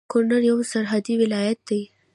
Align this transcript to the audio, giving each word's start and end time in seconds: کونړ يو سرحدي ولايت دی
کونړ 0.11 0.31
يو 0.49 0.57
سرحدي 0.71 1.13
ولايت 1.23 1.59
دی 1.69 1.81